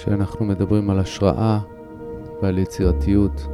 [0.00, 1.58] שאנחנו מדברים על השראה
[2.42, 3.46] ועל יצירתיות.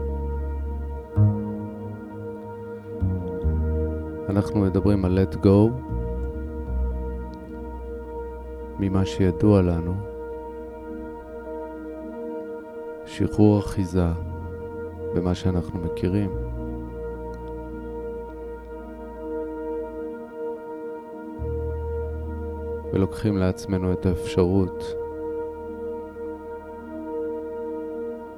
[4.28, 5.70] אנחנו מדברים על let go
[8.78, 9.94] ממה שידוע לנו,
[13.06, 14.08] שחרור אחיזה
[15.14, 16.30] במה שאנחנו מכירים.
[22.92, 25.05] ולוקחים לעצמנו את האפשרות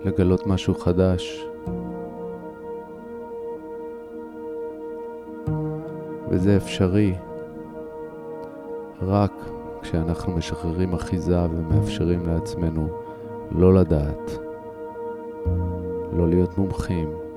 [0.05, 1.45] לגלות משהו חדש.
[6.29, 7.15] וזה אפשרי
[9.03, 9.33] רק
[9.83, 12.89] כשאנחנו משחררים אחיזה ומאפשרים לעצמנו
[13.51, 14.39] לא לדעת,
[16.13, 17.28] לא להיות מומחים.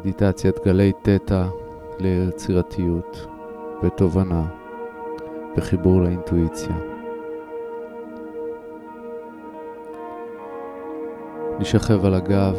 [0.00, 1.44] מדיטציית גלי תטא
[1.98, 3.26] ליצירתיות
[3.82, 4.44] ותובנה
[5.56, 6.76] וחיבור לאינטואיציה.
[11.58, 12.56] נשכב על הגב,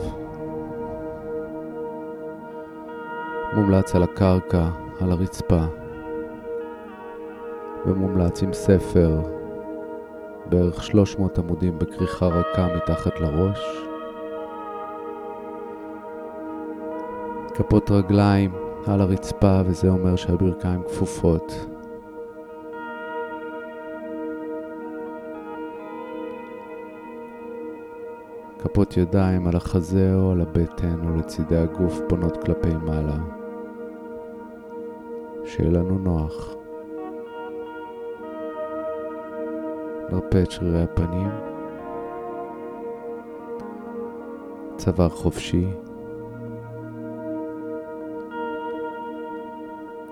[3.53, 4.67] מומלץ על הקרקע,
[5.01, 5.63] על הרצפה,
[7.85, 9.21] ומומלץ עם ספר,
[10.45, 13.90] בערך 300 עמודים בכריכה רכה מתחת לראש.
[17.63, 18.51] כפות רגליים
[18.87, 21.67] על הרצפה, וזה אומר שהברכיים כפופות.
[28.59, 33.17] כפות ידיים על החזה או על הבטן או לצידי הגוף פונות כלפי מעלה.
[35.45, 36.55] שיהיה לנו נוח.
[40.11, 41.29] נרפה את שרירי הפנים.
[44.77, 45.67] צוואר חופשי.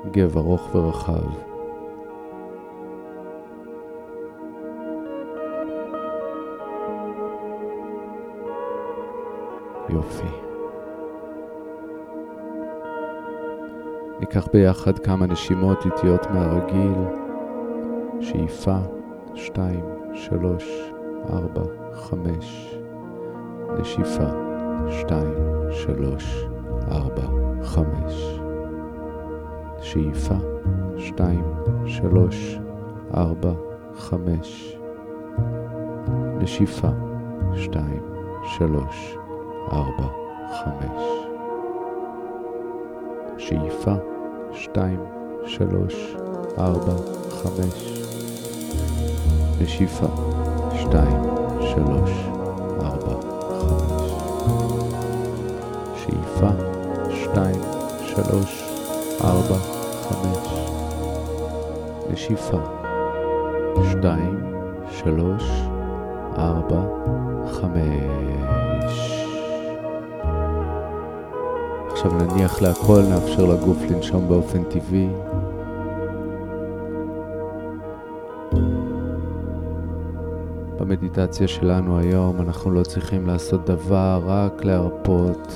[0.05, 1.49] גב ארוך ורחב.
[9.89, 10.27] יופי.
[14.19, 17.29] ניקח ביחד כמה נשימות איטיות מהרגיל.
[18.19, 18.77] שאיפה,
[19.35, 20.91] שתיים, שלוש,
[21.29, 22.77] ארבע, חמש.
[23.79, 24.29] נשיפה,
[24.89, 25.37] שתיים,
[25.71, 26.45] שלוש,
[26.91, 27.27] ארבע,
[27.63, 28.38] חמש.
[29.81, 30.35] שאיפה,
[30.97, 31.43] שתיים,
[31.85, 32.59] שלוש,
[33.13, 33.51] ארבע,
[33.95, 34.77] חמש.
[36.37, 36.87] נשיפה,
[37.55, 38.03] שתיים,
[38.43, 39.17] שלוש,
[39.71, 40.07] ארבע,
[40.49, 41.03] חמש.
[43.37, 43.93] שאיפה,
[44.53, 44.99] שתיים,
[45.45, 46.15] שלוש,
[46.57, 46.95] ארבע,
[47.29, 48.03] חמש.
[49.61, 50.07] נשיפה,
[50.73, 51.21] שתיים,
[51.61, 52.11] שלוש,
[52.81, 53.21] ארבע,
[53.59, 54.13] חמש.
[55.95, 56.49] שאיפה,
[57.09, 57.61] שתיים,
[58.05, 58.68] שלוש,
[59.23, 59.57] ארבע,
[60.01, 60.47] חמש.
[62.11, 62.59] נשיפה,
[63.91, 64.53] שתיים,
[64.91, 65.43] שלוש,
[66.37, 66.81] ארבע,
[67.51, 69.25] חמש.
[71.91, 75.09] עכשיו נניח להכל, נאפשר לגוף לנשום באופן טבעי.
[80.79, 85.53] במדיטציה שלנו היום אנחנו לא צריכים לעשות דבר, רק להרפות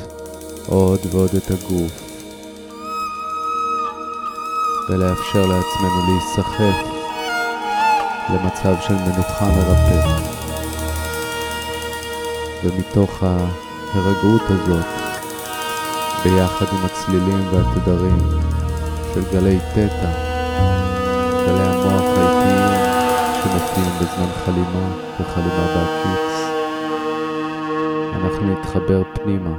[0.67, 2.12] עוד ועוד את הגוף.
[4.89, 6.93] ולאפשר לעצמנו להיסחף
[8.29, 10.19] למצב של מנוחה מרפא.
[12.63, 14.85] ומתוך ההירגעות הזאת,
[16.23, 18.17] ביחד עם הצלילים והתדרים
[19.13, 20.11] של גלי תטא,
[21.45, 22.79] גלי המוח האיטיים
[23.43, 24.87] שמופיעים בזמן חלימה
[25.19, 26.33] וחלימה בהקיץ,
[28.15, 29.55] אנחנו נתחבר פנימה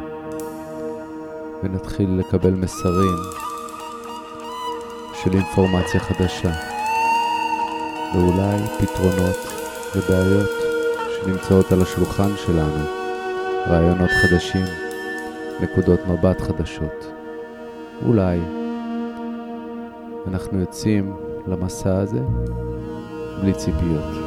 [1.62, 3.43] ונתחיל לקבל מסרים
[5.24, 6.52] של אינפורמציה חדשה,
[8.14, 9.36] ואולי פתרונות
[9.96, 10.50] ובעיות
[11.16, 12.84] שנמצאות על השולחן שלנו,
[13.66, 14.64] רעיונות חדשים,
[15.60, 17.12] נקודות מבט חדשות.
[18.06, 18.40] אולי
[20.26, 21.16] אנחנו יוצאים
[21.46, 22.20] למסע הזה
[23.40, 24.23] בלי ציפיות.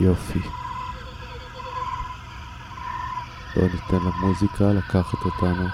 [0.00, 0.40] יופי.
[3.54, 5.66] בואו ניתן למוזיקה לקחת אותנו.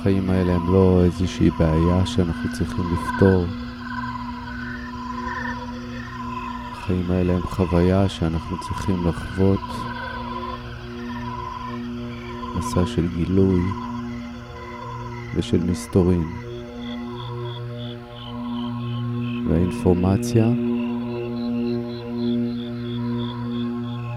[0.00, 3.44] החיים האלה הם לא איזושהי בעיה שאנחנו צריכים לפתור.
[6.72, 9.60] החיים האלה הם חוויה שאנחנו צריכים לחוות.
[12.56, 13.62] מסע של גילוי
[15.34, 16.24] ושל מסתורין.
[19.48, 20.46] והאינפורמציה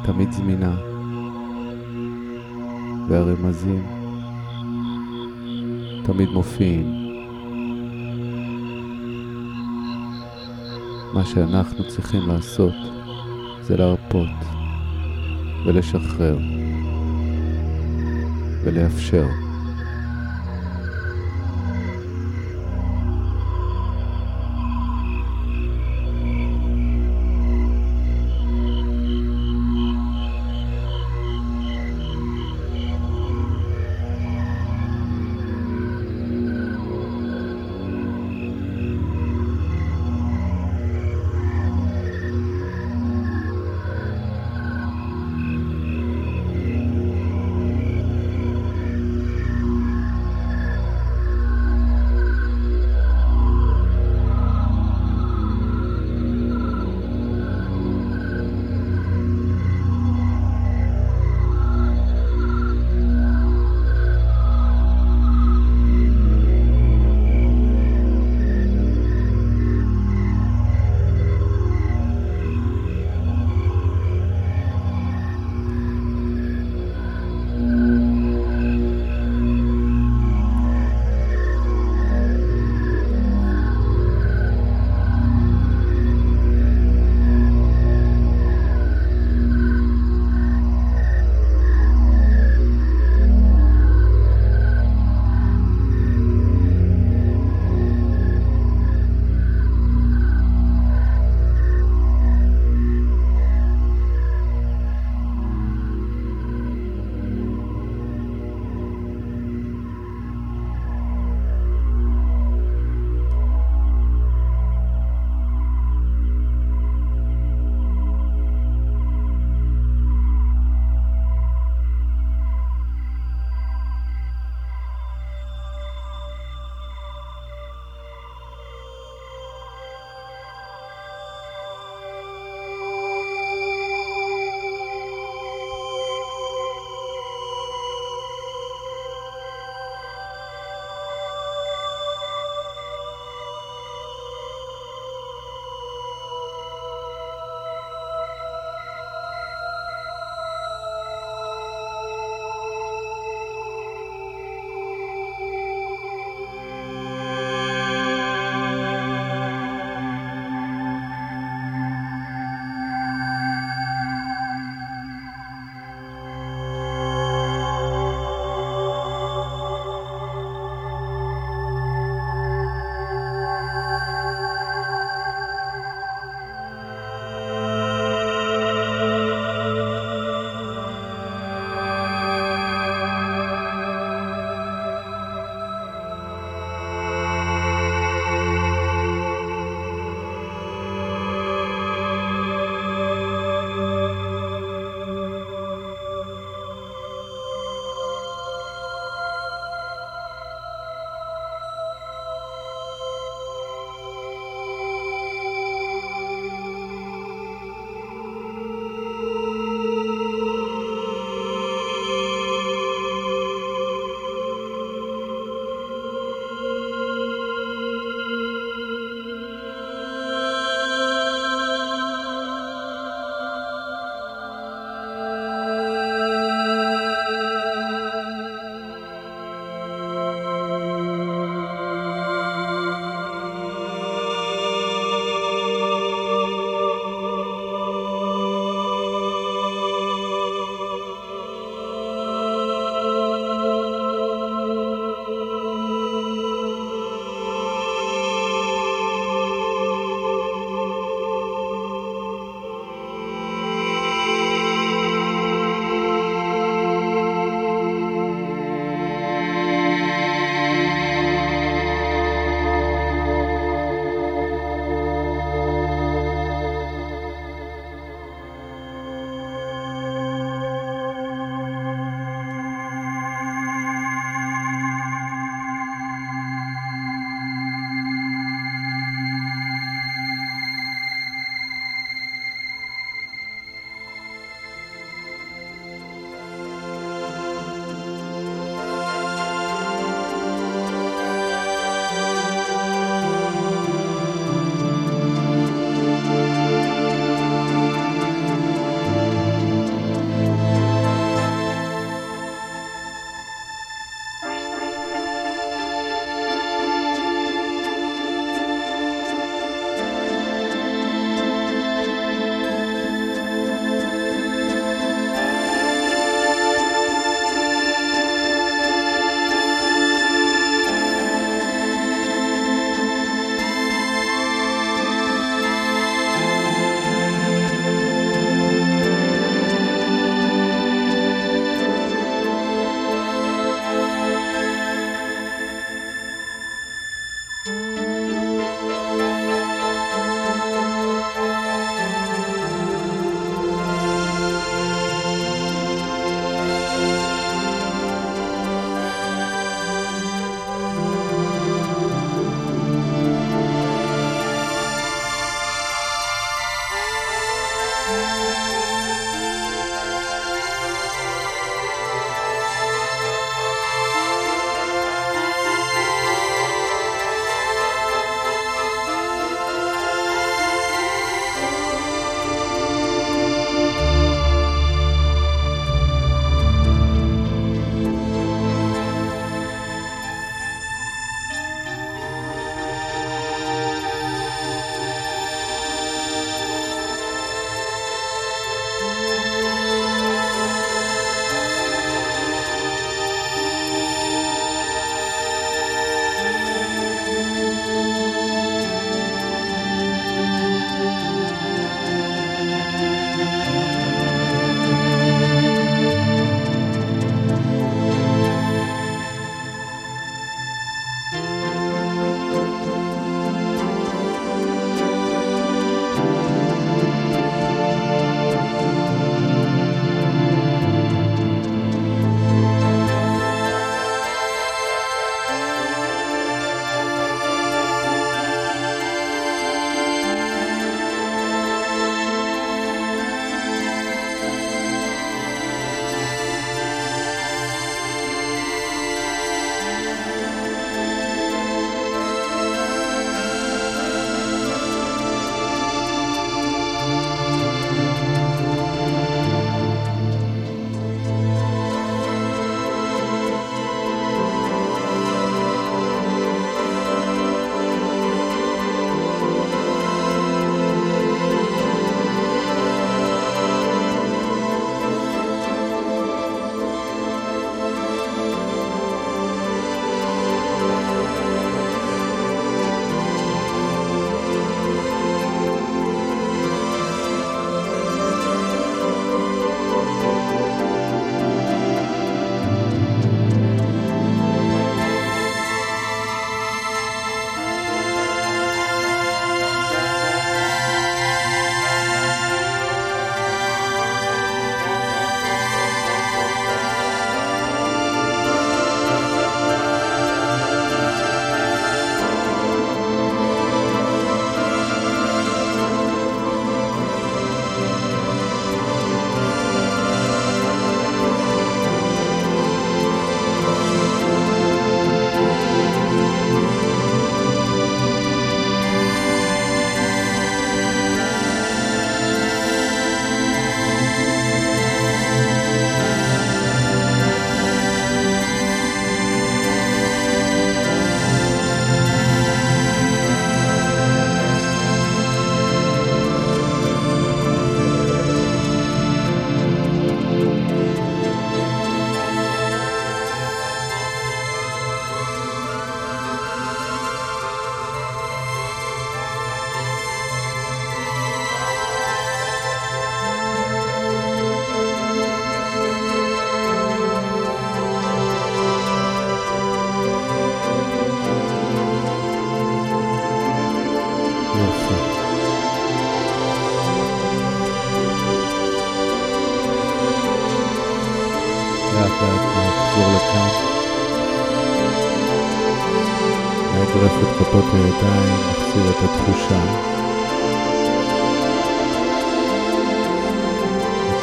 [0.04, 0.76] תמיד זמינה,
[3.10, 3.84] והרמזים
[6.04, 7.06] תמיד מופיעים.
[11.14, 12.74] מה שאנחנו צריכים לעשות
[13.62, 14.30] זה להרפות
[15.66, 16.38] ולשחרר
[18.64, 19.45] ולאפשר.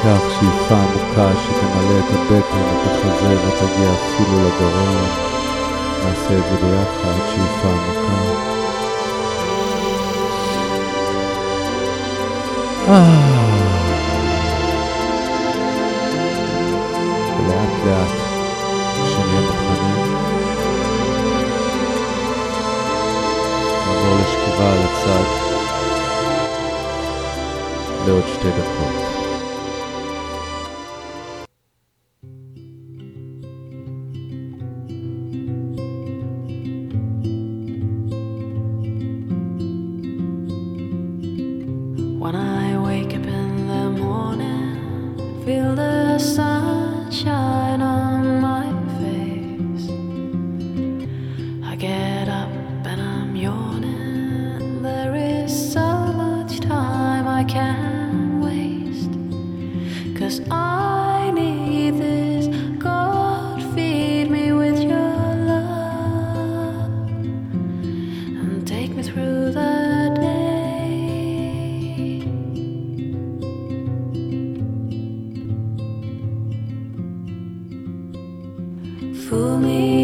[0.04, 5.06] ניקח שאיפה עמוקה שתמלא את הבטן, את החזה ותגיע אפילו לגרון.
[6.04, 8.12] נעשה את זה ביחד, שאיפה עמוקה.
[17.38, 18.12] ולאט לאט,
[19.04, 20.16] כשנהיה מוכנים,
[23.86, 25.24] נעבור לשכיבה על הצד
[28.06, 29.12] לעוד שתי דקות.
[79.32, 80.01] for me.